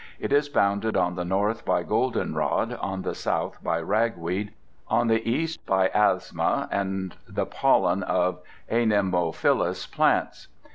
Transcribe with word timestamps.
It 0.19 0.33
is 0.33 0.49
bounded 0.49 0.97
on 0.97 1.13
the 1.13 1.23
north 1.23 1.63
by 1.63 1.83
goldenrod, 1.83 2.73
on 2.81 3.03
the 3.03 3.13
south 3.13 3.63
by 3.63 3.79
ragweed, 3.79 4.51
on 4.87 5.09
the 5.09 5.21
east 5.29 5.63
by 5.67 5.89
asthma 5.89 6.67
and 6.71 7.15
the 7.29 7.45
pollen 7.45 8.01
of 8.01 8.39
anemophylous 8.71 9.85
plants. 9.85 10.47